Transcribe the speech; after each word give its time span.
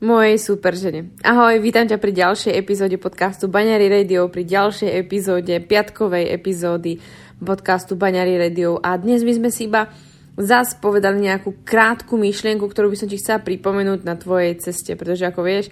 Mojej 0.00 0.40
super 0.40 0.72
žene. 0.72 1.12
Ahoj, 1.20 1.60
vítam 1.60 1.84
ťa 1.84 2.00
pri 2.00 2.16
ďalšej 2.16 2.56
epizóde 2.56 2.96
podcastu 2.96 3.52
Baňary 3.52 3.92
Radio, 3.92 4.32
pri 4.32 4.48
ďalšej 4.48 4.96
epizóde, 4.96 5.60
piatkovej 5.60 6.24
epizódy 6.32 6.96
podcastu 7.36 8.00
Baňary 8.00 8.40
Radio 8.40 8.80
a 8.80 8.96
dnes 8.96 9.20
by 9.20 9.36
sme 9.36 9.52
si 9.52 9.68
iba 9.68 9.92
zás 10.40 10.72
povedali 10.72 11.28
nejakú 11.28 11.60
krátku 11.68 12.16
myšlienku, 12.16 12.64
ktorú 12.64 12.88
by 12.88 12.96
som 12.96 13.12
ti 13.12 13.20
chcela 13.20 13.44
pripomenúť 13.44 14.00
na 14.00 14.16
tvojej 14.16 14.56
ceste, 14.56 14.96
pretože 14.96 15.28
ako 15.28 15.44
vieš, 15.44 15.68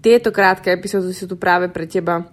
tieto 0.00 0.32
krátke 0.32 0.72
epizódy 0.72 1.12
sú 1.12 1.28
tu 1.28 1.36
práve 1.36 1.68
pre 1.68 1.84
teba 1.84 2.32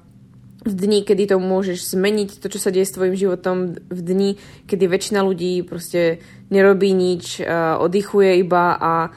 v 0.64 0.74
dni, 0.80 1.04
kedy 1.04 1.36
to 1.36 1.44
môžeš 1.44 1.92
zmeniť, 1.92 2.40
to, 2.40 2.48
čo 2.48 2.56
sa 2.56 2.72
deje 2.72 2.88
s 2.88 2.96
tvojim 2.96 3.20
životom, 3.20 3.76
v 3.92 4.00
dni, 4.00 4.40
kedy 4.64 4.88
väčšina 4.88 5.20
ľudí 5.20 5.68
proste 5.68 6.24
nerobí 6.48 6.96
nič, 6.96 7.44
oddychuje 7.84 8.40
iba 8.40 8.80
a 8.80 9.12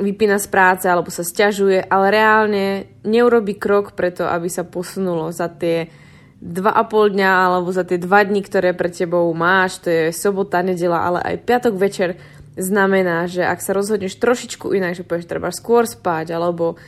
vypína 0.00 0.42
z 0.42 0.46
práce 0.50 0.90
alebo 0.90 1.08
sa 1.14 1.22
stiažuje, 1.22 1.86
ale 1.86 2.06
reálne 2.10 2.64
neurobi 3.06 3.54
krok 3.54 3.94
preto, 3.94 4.26
aby 4.26 4.50
sa 4.50 4.66
posunulo 4.66 5.30
za 5.30 5.46
tie 5.46 5.86
2,5 6.42 7.14
dňa 7.14 7.30
alebo 7.30 7.70
za 7.70 7.86
tie 7.86 8.00
2 8.00 8.10
dní, 8.10 8.40
ktoré 8.42 8.74
pre 8.74 8.90
tebou 8.90 9.30
máš, 9.36 9.86
to 9.86 9.88
je 9.92 10.04
sobota, 10.10 10.64
nedela, 10.66 11.06
ale 11.06 11.18
aj 11.22 11.46
piatok 11.46 11.74
večer 11.78 12.18
znamená, 12.58 13.30
že 13.30 13.46
ak 13.46 13.62
sa 13.62 13.70
rozhodneš 13.70 14.18
trošičku 14.18 14.74
inak, 14.74 14.98
že 14.98 15.06
povieš 15.06 15.30
treba 15.30 15.54
skôr 15.54 15.86
spať 15.86 16.34
alebo 16.34 16.80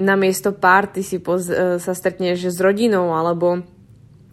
na 0.00 0.14
miesto 0.16 0.56
party 0.56 1.04
si 1.04 1.20
poz, 1.20 1.52
uh, 1.52 1.76
sa 1.76 1.92
stretneš 1.92 2.48
s 2.48 2.58
rodinou 2.64 3.12
alebo 3.12 3.60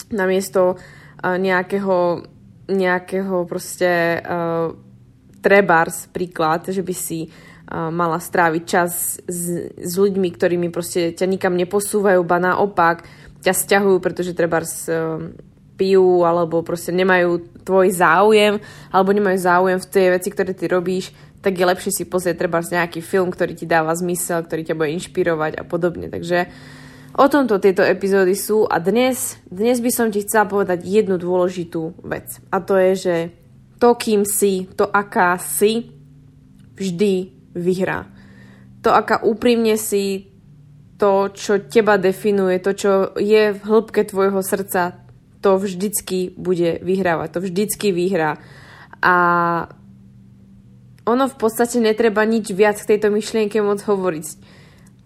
na 0.08 0.24
miesto 0.24 0.80
uh, 0.80 1.36
nejakého, 1.36 2.24
nejakého 2.72 3.44
proste 3.44 4.24
uh, 4.24 4.72
trebars 5.40 6.10
príklad, 6.10 6.70
že 6.70 6.84
by 6.84 6.96
si 6.96 7.28
uh, 7.28 7.94
mala 7.94 8.20
stráviť 8.22 8.64
čas 8.66 9.22
s, 9.26 9.72
s 9.76 9.94
ľuďmi, 9.98 10.30
ktorými 10.34 10.68
proste 10.70 11.14
ťa 11.14 11.26
nikam 11.30 11.56
neposúvajú, 11.56 12.22
ba 12.26 12.42
naopak 12.42 13.08
ťa 13.42 13.54
stiahujú, 13.54 13.98
pretože 14.02 14.38
trebárs 14.38 14.90
uh, 14.90 15.22
pijú 15.78 16.26
alebo 16.26 16.66
proste 16.66 16.90
nemajú 16.90 17.62
tvoj 17.62 17.94
záujem 17.94 18.58
alebo 18.90 19.14
nemajú 19.14 19.38
záujem 19.38 19.78
v 19.78 19.90
tej 19.94 20.08
veci, 20.18 20.30
ktoré 20.34 20.52
ty 20.58 20.66
robíš, 20.66 21.14
tak 21.46 21.54
je 21.54 21.70
lepšie 21.70 21.92
si 21.94 22.04
pozrieť 22.10 22.44
treba 22.44 22.60
nejaký 22.60 23.00
film, 23.06 23.30
ktorý 23.30 23.54
ti 23.54 23.70
dáva 23.70 23.94
zmysel, 23.94 24.44
ktorý 24.44 24.66
ťa 24.66 24.76
bude 24.76 24.98
inšpirovať 24.98 25.62
a 25.62 25.64
podobne. 25.64 26.10
Takže 26.10 26.50
o 27.14 27.26
tomto 27.30 27.62
tieto 27.62 27.86
epizódy 27.86 28.34
sú 28.34 28.66
a 28.66 28.82
dnes, 28.82 29.38
dnes 29.48 29.78
by 29.78 29.92
som 29.94 30.10
ti 30.10 30.26
chcela 30.26 30.50
povedať 30.50 30.84
jednu 30.84 31.22
dôležitú 31.22 32.02
vec. 32.04 32.42
A 32.50 32.58
to 32.60 32.74
je, 32.76 32.92
že 32.98 33.16
to, 33.78 33.94
kým 33.96 34.26
si, 34.26 34.66
to, 34.74 34.90
aká 34.90 35.38
si, 35.38 35.94
vždy 36.78 37.34
vyhrá. 37.54 38.10
To, 38.86 38.94
aká 38.94 39.22
úprimne 39.26 39.78
si, 39.78 40.34
to, 40.98 41.30
čo 41.34 41.62
teba 41.70 42.02
definuje, 42.02 42.58
to, 42.58 42.74
čo 42.74 42.92
je 43.22 43.54
v 43.54 43.62
hĺbke 43.62 44.02
tvojho 44.06 44.42
srdca, 44.42 44.98
to 45.42 45.62
vždycky 45.62 46.34
bude 46.34 46.82
vyhrávať, 46.82 47.38
to 47.38 47.40
vždycky 47.46 47.94
vyhrá. 47.94 48.42
A 49.02 49.16
ono 51.06 51.30
v 51.30 51.38
podstate 51.38 51.78
netreba 51.78 52.26
nič 52.26 52.52
viac 52.52 52.82
k 52.82 52.98
tejto 52.98 53.14
myšlienke 53.14 53.62
moc 53.62 53.80
hovoriť. 53.86 54.28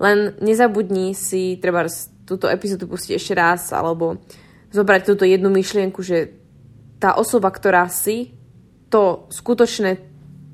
Len 0.01 0.39
nezabudni 0.41 1.13
si 1.13 1.59
treba 1.61 1.85
túto 2.25 2.47
epizódu 2.47 2.87
pustiť 2.87 3.19
ešte 3.19 3.33
raz 3.35 3.69
alebo 3.75 4.17
zobrať 4.71 5.01
túto 5.03 5.27
jednu 5.27 5.51
myšlienku, 5.51 5.99
že 5.99 6.33
tá 6.97 7.19
osoba, 7.19 7.51
ktorá 7.51 7.91
si, 7.91 8.40
to 8.91 9.25
skutočné, 9.31 9.97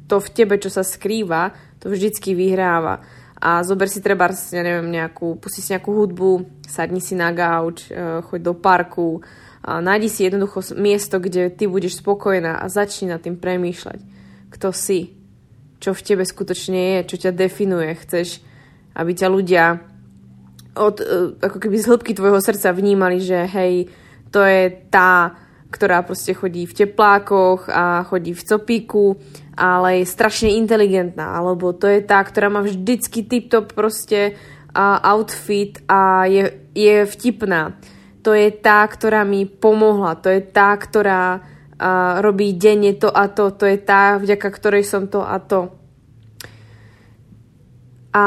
to 0.06 0.22
v 0.22 0.30
tebe, 0.32 0.56
čo 0.62 0.70
sa 0.70 0.86
skrýva, 0.86 1.52
to 1.82 1.90
vždycky 1.90 2.38
vyhráva. 2.38 3.02
A 3.38 3.62
zober 3.66 3.90
si 3.90 4.02
treba, 4.02 4.30
ja 4.30 4.64
neviem, 4.64 4.88
nejakú, 4.94 5.38
pusti 5.42 5.62
si 5.62 5.74
nejakú 5.74 5.94
hudbu, 5.94 6.62
sadni 6.66 7.02
si 7.02 7.18
na 7.18 7.34
gauč, 7.34 7.90
e, 7.90 8.24
choď 8.24 8.40
do 8.42 8.54
parku, 8.54 9.26
a 9.68 9.84
nájdi 9.84 10.08
si 10.08 10.24
jednoducho 10.24 10.64
miesto, 10.80 11.20
kde 11.20 11.52
ty 11.52 11.68
budeš 11.68 12.00
spokojná 12.00 12.56
a 12.56 12.72
začni 12.72 13.12
nad 13.12 13.20
tým 13.20 13.36
premýšľať. 13.36 14.00
Kto 14.48 14.72
si? 14.72 15.18
čo 15.78 15.94
v 15.94 16.06
tebe 16.06 16.24
skutočne 16.26 16.80
je, 16.98 17.00
čo 17.14 17.16
ťa 17.28 17.32
definuje. 17.38 17.94
Chceš, 17.94 18.42
aby 18.98 19.12
ťa 19.14 19.28
ľudia 19.30 19.66
od, 20.78 20.98
e, 21.02 21.06
ako 21.42 21.58
keby 21.62 21.76
z 21.78 21.90
hĺbky 21.90 22.12
tvojho 22.18 22.42
srdca 22.42 22.74
vnímali, 22.74 23.22
že 23.22 23.46
hej, 23.46 23.90
to 24.34 24.42
je 24.42 24.74
tá, 24.90 25.38
ktorá 25.68 26.04
proste 26.04 26.32
chodí 26.32 26.64
v 26.64 26.74
teplákoch 26.74 27.68
a 27.68 28.08
chodí 28.08 28.32
v 28.32 28.46
copíku, 28.46 29.20
ale 29.58 30.02
je 30.02 30.06
strašne 30.08 30.54
inteligentná, 30.56 31.36
alebo 31.36 31.76
to 31.76 31.90
je 31.90 32.02
tá, 32.06 32.24
ktorá 32.24 32.48
má 32.48 32.64
vždycky 32.64 33.26
tip-top 33.26 33.76
proste 33.76 34.40
a 34.78 35.02
outfit 35.18 35.82
a 35.90 36.30
je, 36.30 36.54
je 36.78 37.04
vtipná. 37.04 37.76
To 38.22 38.36
je 38.36 38.52
tá, 38.54 38.86
ktorá 38.86 39.26
mi 39.26 39.48
pomohla, 39.48 40.20
to 40.20 40.30
je 40.30 40.42
tá, 40.46 40.76
ktorá 40.78 41.42
a 41.78 42.18
robí 42.26 42.58
denne 42.58 42.98
to 42.98 43.14
a 43.14 43.30
to, 43.30 43.54
to 43.54 43.70
je 43.70 43.78
tá, 43.78 44.18
vďaka 44.18 44.50
ktorej 44.50 44.82
som 44.82 45.06
to 45.06 45.22
a 45.22 45.38
to. 45.38 45.70
A 48.18 48.26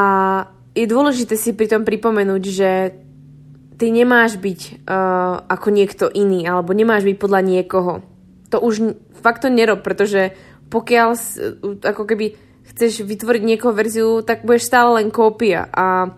je 0.71 0.87
dôležité 0.87 1.35
si 1.35 1.51
pri 1.51 1.67
tom 1.67 1.83
pripomenúť, 1.83 2.43
že 2.47 2.95
ty 3.81 3.89
nemáš 3.89 4.37
byť 4.37 4.85
uh, 4.85 5.49
ako 5.49 5.73
niekto 5.73 6.05
iný, 6.13 6.45
alebo 6.45 6.77
nemáš 6.77 7.01
byť 7.01 7.17
podľa 7.17 7.41
niekoho. 7.41 8.05
To 8.53 8.61
už 8.61 8.93
fakt 9.25 9.41
to 9.41 9.49
nerob, 9.49 9.81
pretože 9.81 10.37
pokiaľ 10.69 11.17
ako 11.81 12.03
keby 12.05 12.37
chceš 12.69 13.01
vytvoriť 13.01 13.41
niekoho 13.41 13.73
verziu, 13.73 14.21
tak 14.21 14.45
budeš 14.45 14.69
stále 14.69 15.01
len 15.01 15.09
kópia 15.09 15.65
a 15.73 16.13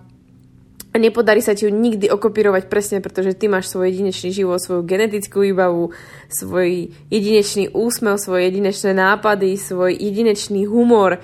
a 0.93 1.01
nepodarí 1.01 1.41
sa 1.41 1.57
ti 1.57 1.65
ju 1.65 1.73
nikdy 1.73 2.05
okopírovať 2.05 2.69
presne, 2.69 3.01
pretože 3.01 3.33
ty 3.33 3.49
máš 3.49 3.73
svoj 3.73 3.89
jedinečný 3.89 4.29
život, 4.29 4.61
svoju 4.61 4.85
genetickú 4.85 5.41
výbavu, 5.41 5.89
svoj 6.29 6.93
jedinečný 7.09 7.73
úsmev, 7.73 8.21
svoje 8.21 8.53
jedinečné 8.53 8.93
nápady, 8.93 9.57
svoj 9.57 9.97
jedinečný 9.97 10.69
humor. 10.69 11.17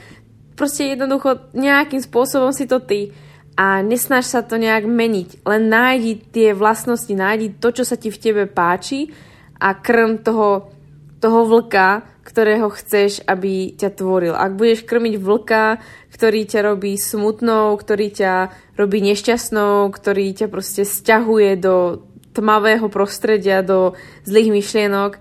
Proste 0.57 0.89
jednoducho 0.89 1.53
nejakým 1.53 2.01
spôsobom 2.01 2.49
si 2.49 2.65
to 2.65 2.81
ty 2.81 3.13
a 3.59 3.83
nesnaž 3.83 4.23
sa 4.23 4.39
to 4.39 4.55
nejak 4.55 4.87
meniť. 4.87 5.43
Len 5.43 5.67
nájdi 5.67 6.31
tie 6.31 6.55
vlastnosti, 6.55 7.11
nájdi 7.11 7.59
to, 7.59 7.75
čo 7.75 7.83
sa 7.83 7.99
ti 7.99 8.07
v 8.07 8.15
tebe 8.15 8.43
páči 8.47 9.11
a 9.59 9.75
krm 9.75 10.23
toho, 10.23 10.71
toho 11.19 11.43
vlka, 11.43 12.07
ktorého 12.23 12.71
chceš, 12.71 13.19
aby 13.27 13.75
ťa 13.75 13.99
tvoril. 13.99 14.31
Ak 14.31 14.55
budeš 14.55 14.87
krmiť 14.87 15.19
vlka, 15.19 15.83
ktorý 16.15 16.47
ťa 16.47 16.59
robí 16.71 16.95
smutnou, 16.95 17.75
ktorý 17.75 18.07
ťa 18.15 18.33
robí 18.79 19.03
nešťastnou, 19.03 19.91
ktorý 19.91 20.39
ťa 20.39 20.47
proste 20.47 20.87
stiahuje 20.87 21.59
do 21.59 22.07
tmavého 22.31 22.87
prostredia, 22.87 23.59
do 23.59 23.99
zlých 24.23 24.55
myšlienok, 24.55 25.19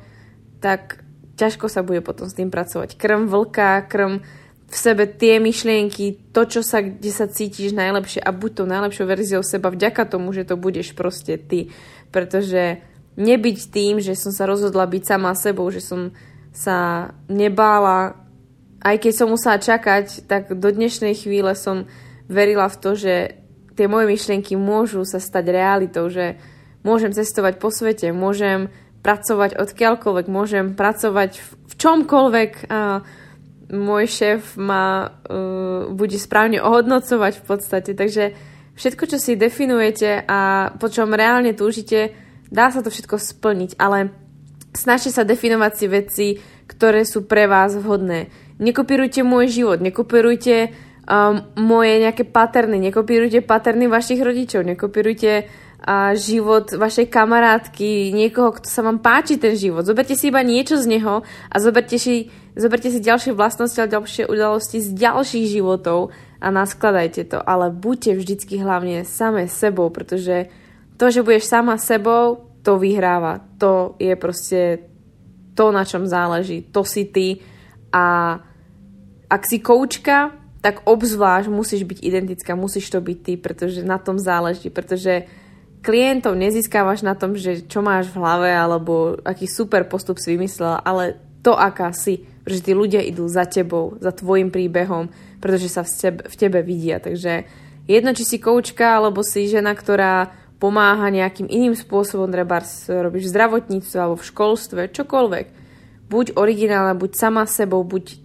tak 0.62 1.02
ťažko 1.34 1.66
sa 1.66 1.82
bude 1.82 2.06
potom 2.06 2.30
s 2.30 2.38
tým 2.38 2.54
pracovať. 2.54 2.94
Krm 2.94 3.26
vlka, 3.26 3.82
krm 3.90 4.22
v 4.68 4.76
sebe 4.76 5.08
tie 5.08 5.40
myšlienky, 5.40 6.32
to, 6.36 6.44
čo 6.44 6.60
sa, 6.60 6.84
kde 6.84 7.08
sa 7.08 7.24
cítiš 7.24 7.72
najlepšie 7.72 8.20
a 8.20 8.28
buď 8.36 8.50
to 8.52 8.64
najlepšou 8.68 9.08
verziou 9.08 9.40
seba 9.40 9.72
vďaka 9.72 10.04
tomu, 10.04 10.36
že 10.36 10.44
to 10.44 10.60
budeš 10.60 10.92
proste 10.92 11.40
ty. 11.40 11.72
Pretože 12.12 12.84
nebyť 13.16 13.58
tým, 13.72 13.96
že 14.04 14.12
som 14.12 14.28
sa 14.28 14.44
rozhodla 14.44 14.84
byť 14.84 15.02
sama 15.08 15.32
sebou, 15.32 15.72
že 15.72 15.80
som 15.80 16.12
sa 16.52 17.10
nebála, 17.32 18.20
aj 18.84 18.96
keď 19.00 19.12
som 19.16 19.32
musela 19.32 19.56
čakať, 19.56 20.28
tak 20.28 20.52
do 20.52 20.68
dnešnej 20.68 21.16
chvíle 21.16 21.56
som 21.56 21.88
verila 22.28 22.68
v 22.68 22.76
to, 22.76 22.90
že 22.92 23.14
tie 23.72 23.86
moje 23.88 24.04
myšlienky 24.04 24.52
môžu 24.54 25.08
sa 25.08 25.16
stať 25.16 25.44
realitou, 25.48 26.12
že 26.12 26.36
môžem 26.84 27.10
cestovať 27.10 27.56
po 27.56 27.72
svete, 27.72 28.12
môžem 28.12 28.68
pracovať 29.00 29.56
odkiaľkoľvek, 29.56 30.26
môžem 30.28 30.76
pracovať 30.76 31.40
v 31.40 31.72
čomkoľvek 31.78 32.52
a 32.68 33.00
môj 33.68 34.04
šéf 34.08 34.56
ma 34.56 35.08
uh, 35.08 35.92
bude 35.92 36.16
správne 36.16 36.60
ohodnocovať 36.60 37.32
v 37.40 37.44
podstate. 37.44 37.90
Takže 37.92 38.32
všetko, 38.76 39.04
čo 39.08 39.16
si 39.20 39.36
definujete 39.36 40.24
a 40.24 40.72
po 40.76 40.88
čom 40.88 41.12
reálne 41.12 41.52
túžite, 41.52 42.16
dá 42.48 42.72
sa 42.72 42.80
to 42.80 42.88
všetko 42.88 43.20
splniť, 43.20 43.76
ale 43.76 44.12
Snažte 44.78 45.08
sa 45.08 45.24
definovať 45.24 45.72
si 45.74 45.86
veci, 45.88 46.26
ktoré 46.68 47.08
sú 47.08 47.24
pre 47.24 47.48
vás 47.48 47.72
vhodné. 47.72 48.28
Nekopírujte 48.60 49.24
môj 49.24 49.48
život, 49.48 49.80
nekopírujte 49.80 50.70
um, 51.08 51.40
moje 51.56 52.04
nejaké 52.04 52.28
paterny, 52.28 52.76
nekopírujte 52.76 53.40
paterny 53.42 53.88
vašich 53.88 54.20
rodičov, 54.20 54.68
nekopírujte 54.68 55.32
uh, 55.42 55.67
život 56.18 56.74
vašej 56.74 57.06
kamarátky, 57.06 58.10
niekoho, 58.10 58.50
kto 58.50 58.66
sa 58.66 58.82
vám 58.82 58.98
páči 58.98 59.38
ten 59.38 59.54
život. 59.54 59.86
Zoberte 59.86 60.18
si 60.18 60.28
iba 60.28 60.42
niečo 60.42 60.74
z 60.74 60.90
neho 60.90 61.22
a 61.24 61.56
zoberte 61.62 61.96
si, 62.02 62.34
zoberte 62.58 62.90
si 62.90 62.98
ďalšie 62.98 63.30
vlastnosti 63.32 63.78
a 63.78 63.86
ďalšie 63.86 64.26
udalosti 64.26 64.82
z 64.82 64.90
ďalších 64.98 65.46
životov 65.54 66.10
a 66.42 66.46
naskladajte 66.50 67.30
to. 67.30 67.38
Ale 67.38 67.70
buďte 67.70 68.18
vždycky 68.18 68.58
hlavne 68.58 69.06
same 69.06 69.46
sebou, 69.46 69.88
pretože 69.94 70.50
to, 70.98 71.14
že 71.14 71.22
budeš 71.22 71.46
sama 71.46 71.78
sebou, 71.78 72.50
to 72.66 72.74
vyhráva. 72.74 73.46
To 73.62 73.94
je 74.02 74.18
proste 74.18 74.90
to, 75.54 75.70
na 75.70 75.86
čom 75.86 76.10
záleží. 76.10 76.66
To 76.74 76.82
si 76.82 77.06
ty 77.06 77.38
a 77.94 78.38
ak 79.30 79.42
si 79.46 79.62
koučka, 79.62 80.34
tak 80.58 80.82
obzvlášť 80.90 81.48
musíš 81.48 81.86
byť 81.86 81.98
identická, 82.02 82.58
musíš 82.58 82.90
to 82.90 82.98
byť 82.98 83.18
ty, 83.22 83.32
pretože 83.38 83.86
na 83.86 83.96
tom 84.02 84.18
záleží, 84.18 84.74
pretože 84.74 85.30
klientov 85.82 86.34
nezískávaš 86.34 87.06
na 87.06 87.14
tom, 87.14 87.38
že 87.38 87.64
čo 87.66 87.80
máš 87.80 88.10
v 88.10 88.18
hlave 88.18 88.50
alebo 88.50 89.18
aký 89.22 89.46
super 89.46 89.86
postup 89.86 90.18
si 90.18 90.34
vymyslela, 90.34 90.82
ale 90.82 91.18
to, 91.42 91.54
aká 91.54 91.94
si, 91.94 92.26
pretože 92.42 92.66
tí 92.66 92.72
ľudia 92.74 93.00
idú 93.04 93.30
za 93.30 93.46
tebou, 93.46 93.96
za 94.02 94.10
tvojim 94.10 94.50
príbehom, 94.50 95.08
pretože 95.38 95.70
sa 95.70 95.86
v 95.86 95.90
tebe, 95.94 96.20
v 96.26 96.34
tebe 96.34 96.60
vidia. 96.66 96.98
Takže 96.98 97.46
jedno, 97.86 98.10
či 98.12 98.24
si 98.26 98.36
koučka, 98.42 98.98
alebo 98.98 99.22
si 99.22 99.46
žena, 99.46 99.72
ktorá 99.72 100.34
pomáha 100.58 101.08
nejakým 101.14 101.46
iným 101.46 101.78
spôsobom, 101.78 102.26
treba 102.28 102.58
robíš 102.90 103.30
v 103.30 103.32
zdravotníctve 103.38 103.96
alebo 103.96 104.18
v 104.18 104.28
školstve, 104.28 104.80
čokoľvek. 104.90 105.46
Buď 106.10 106.26
originálna, 106.34 106.98
buď 106.98 107.10
sama 107.14 107.46
sebou, 107.46 107.86
buď 107.86 108.18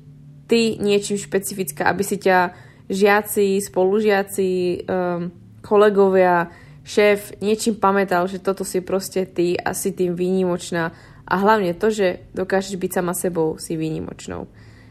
ty 0.50 0.82
niečím 0.82 1.22
špecifická, 1.22 1.88
aby 1.94 2.02
si 2.02 2.18
ťa 2.18 2.58
žiaci, 2.90 3.62
spolužiaci, 3.62 4.50
um, 4.84 5.32
kolegovia, 5.64 6.52
šéf 6.84 7.32
niečím 7.40 7.80
pamätal, 7.80 8.28
že 8.28 8.44
toto 8.44 8.68
si 8.68 8.84
proste 8.84 9.26
ty 9.26 9.56
a 9.56 9.72
si 9.72 9.96
tým 9.96 10.16
výnimočná 10.16 10.92
a 11.24 11.34
hlavne 11.40 11.74
to, 11.74 11.88
že 11.90 12.28
dokážeš 12.36 12.76
byť 12.76 12.92
sama 12.92 13.16
sebou, 13.16 13.56
si 13.56 13.80
výnimočnou. 13.80 14.48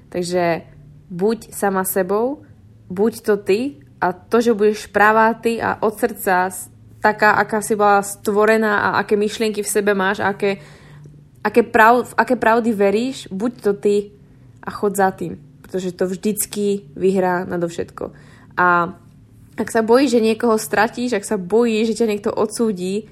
Takže 0.09 0.65
buď 1.12 1.53
sama 1.53 1.85
sebou, 1.85 2.43
buď 2.89 3.12
to 3.21 3.37
ty 3.37 3.61
a 4.00 4.12
to, 4.12 4.41
že 4.41 4.56
budeš 4.56 4.89
pravá 4.89 5.37
ty 5.37 5.61
a 5.61 5.77
od 5.85 5.94
srdca 5.94 6.49
taká, 7.03 7.37
aká 7.37 7.61
si 7.61 7.77
bola 7.77 8.00
stvorená 8.00 8.79
a 8.79 8.89
aké 9.05 9.19
myšlienky 9.19 9.61
v 9.62 9.69
sebe 9.69 9.93
máš, 9.93 10.23
aké, 10.25 10.62
aké, 11.44 11.62
prav, 11.62 12.15
aké 12.17 12.39
pravdy 12.39 12.73
veríš, 12.73 13.29
buď 13.29 13.53
to 13.61 13.73
ty 13.75 13.97
a 14.62 14.71
chod 14.71 14.97
za 14.97 15.11
tým, 15.11 15.37
pretože 15.61 15.93
to 15.93 16.06
vždycky 16.06 16.87
vyhrá 16.97 17.44
nadovšetko. 17.44 18.15
A 18.56 18.97
ak 19.56 19.69
sa 19.69 19.84
bojíš, 19.84 20.16
že 20.16 20.25
niekoho 20.25 20.56
stratíš, 20.56 21.16
ak 21.16 21.28
sa 21.28 21.37
bojíš, 21.37 21.93
že 21.93 21.99
ťa 22.04 22.10
niekto 22.10 22.31
odsúdi, 22.32 23.08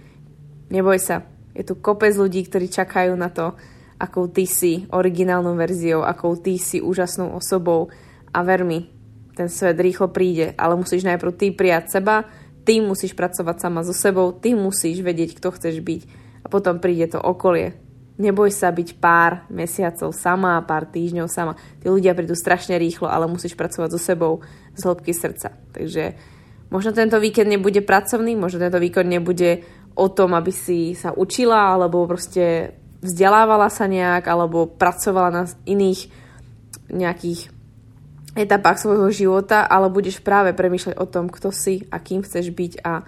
neboj 0.73 0.97
sa. 0.97 1.29
Je 1.53 1.67
tu 1.67 1.77
kopec 1.77 2.15
ľudí, 2.17 2.47
ktorí 2.47 2.73
čakajú 2.73 3.13
na 3.19 3.29
to, 3.29 3.53
akou 4.01 4.31
ty 4.33 4.49
si 4.49 4.89
originálnou 4.89 5.53
verziou, 5.59 6.01
akou 6.01 6.39
ty 6.41 6.57
si 6.57 6.81
úžasnou 6.81 7.37
osobou 7.37 7.93
a 8.33 8.41
ver 8.41 8.65
mi, 8.65 8.89
ten 9.37 9.53
svet 9.53 9.77
rýchlo 9.77 10.09
príde, 10.09 10.57
ale 10.57 10.81
musíš 10.81 11.05
najprv 11.05 11.33
ty 11.37 11.47
prijať 11.53 12.01
seba, 12.01 12.25
ty 12.65 12.81
musíš 12.81 13.13
pracovať 13.13 13.57
sama 13.61 13.85
so 13.85 13.93
sebou, 13.93 14.33
ty 14.33 14.57
musíš 14.57 15.05
vedieť, 15.05 15.37
kto 15.37 15.53
chceš 15.53 15.85
byť 15.85 16.03
a 16.45 16.47
potom 16.49 16.81
príde 16.81 17.13
to 17.13 17.21
okolie. 17.21 17.77
Neboj 18.21 18.53
sa 18.53 18.69
byť 18.69 19.01
pár 19.01 19.49
mesiacov 19.49 20.13
sama, 20.13 20.61
pár 20.69 20.85
týždňov 20.85 21.25
sama. 21.33 21.57
Tí 21.81 21.89
ľudia 21.89 22.13
prídu 22.13 22.37
strašne 22.37 22.77
rýchlo, 22.77 23.09
ale 23.09 23.25
musíš 23.25 23.57
pracovať 23.57 23.97
so 23.97 24.01
sebou 24.01 24.45
z 24.77 24.81
hĺbky 24.85 25.17
srdca. 25.17 25.57
Takže 25.73 26.21
možno 26.69 26.93
tento 26.93 27.17
víkend 27.17 27.49
nebude 27.49 27.81
pracovný, 27.81 28.37
možno 28.37 28.61
tento 28.61 28.77
víkend 28.77 29.09
nebude 29.09 29.65
o 29.97 30.13
tom, 30.13 30.37
aby 30.37 30.53
si 30.53 30.93
sa 30.93 31.17
učila 31.17 31.73
alebo 31.73 32.05
proste 32.05 32.77
vzdelávala 33.01 33.73
sa 33.73 33.89
nejak 33.89 34.29
alebo 34.29 34.69
pracovala 34.69 35.33
na 35.33 35.43
iných 35.65 36.13
nejakých 36.93 37.49
etapách 38.37 38.85
svojho 38.85 39.09
života, 39.11 39.65
ale 39.65 39.89
budeš 39.89 40.21
práve 40.21 40.53
premýšľať 40.53 41.01
o 41.01 41.07
tom, 41.09 41.33
kto 41.33 41.51
si 41.51 41.89
a 41.89 41.99
kým 41.99 42.21
chceš 42.21 42.53
byť 42.53 42.73
a 42.85 43.01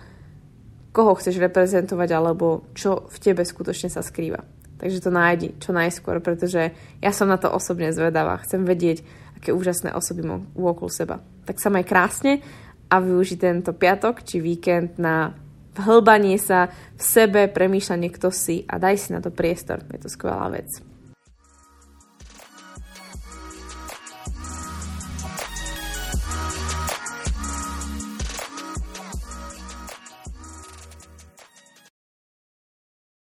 koho 0.92 1.12
chceš 1.20 1.36
reprezentovať 1.36 2.08
alebo 2.16 2.64
čo 2.72 3.08
v 3.12 3.16
tebe 3.20 3.44
skutočne 3.44 3.92
sa 3.92 4.00
skrýva. 4.00 4.61
Takže 4.82 4.98
to 4.98 5.14
nájdi 5.14 5.54
čo 5.62 5.70
najskôr, 5.70 6.18
pretože 6.18 6.74
ja 6.98 7.12
som 7.14 7.30
na 7.30 7.38
to 7.38 7.46
osobne 7.46 7.94
zvedavá. 7.94 8.42
Chcem 8.42 8.66
vedieť, 8.66 9.06
aké 9.38 9.54
úžasné 9.54 9.94
osoby 9.94 10.26
mám 10.26 10.50
okolo 10.58 10.90
seba. 10.90 11.22
Tak 11.46 11.62
sa 11.62 11.70
maj 11.70 11.86
krásne 11.86 12.42
a 12.90 12.98
využi 12.98 13.38
tento 13.38 13.70
piatok 13.70 14.26
či 14.26 14.42
víkend 14.42 14.98
na 14.98 15.38
vhlbanie 15.78 16.34
sa 16.36 16.66
v 16.98 17.02
sebe, 17.02 17.46
premýšľanie, 17.46 18.10
kto 18.10 18.34
si 18.34 18.66
a 18.66 18.76
daj 18.82 18.98
si 18.98 19.08
na 19.14 19.22
to 19.22 19.30
priestor. 19.30 19.86
Je 19.86 20.02
to 20.02 20.10
skvelá 20.10 20.50
vec. 20.50 20.91